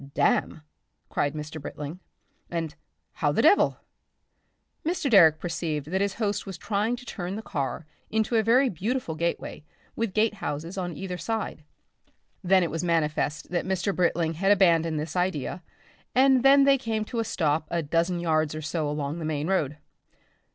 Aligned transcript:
"Damn!" 0.15 0.63
cried 1.09 1.35
Mr. 1.35 1.61
Britling, 1.61 1.99
and 2.49 2.73
"How 3.11 3.31
the 3.31 3.43
devil?" 3.43 3.77
Mr. 4.83 5.11
Direck 5.11 5.37
perceived 5.37 5.91
that 5.91 6.01
his 6.01 6.15
host 6.15 6.47
was 6.47 6.57
trying 6.57 6.95
to 6.95 7.05
turn 7.05 7.35
the 7.35 7.43
car 7.43 7.85
into 8.09 8.35
a 8.35 8.41
very 8.41 8.67
beautiful 8.67 9.13
gateway, 9.13 9.63
with 9.95 10.15
gate 10.15 10.33
houses 10.33 10.75
on 10.75 10.97
either 10.97 11.19
side. 11.19 11.63
Then 12.43 12.63
it 12.63 12.71
was 12.71 12.83
manifest 12.83 13.51
that 13.51 13.63
Mr. 13.67 13.95
Britling 13.95 14.33
had 14.33 14.51
abandoned 14.51 14.99
this 14.99 15.15
idea, 15.15 15.61
and 16.15 16.41
then 16.41 16.63
they 16.63 16.79
came 16.79 17.05
to 17.05 17.19
a 17.19 17.23
stop 17.23 17.67
a 17.69 17.83
dozen 17.83 18.17
yards 18.19 18.55
or 18.55 18.61
so 18.63 18.89
along 18.89 19.19
the 19.19 19.23
main 19.25 19.45
road. 19.45 19.77